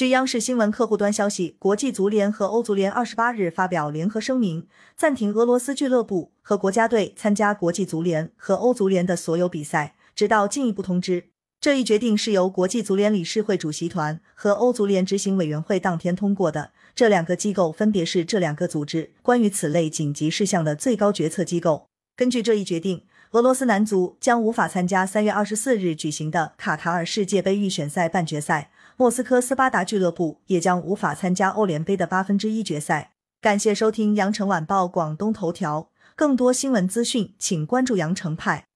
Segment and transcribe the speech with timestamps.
[0.00, 11.24] 据央视新闻客户端消息，国际足联和欧足联二十八日发表联合声明，暂停俄罗斯俱乐部和国家队参加国际足联和欧足联的所有比赛，直到进一步通知。
[11.60, 16.70] 这一决定是由国际足联理事会主席团和欧足联执行委员会当天通过的。
[16.94, 21.88] 这两个机构分别是这两个组织关于此类紧急事项的最高决策机构。
[22.16, 28.72] 根据这一决定，俄罗斯男足将无法参加三月二十四日举行的卡塔尔世界杯预选赛半决赛。
[28.96, 33.12] 莫斯科斯巴达俱乐部也将无法参加欧联杯的八分之一决赛。
[33.40, 38.66] 感谢收听羊城晚报广东头条，更多新闻资讯，请关注羊城派。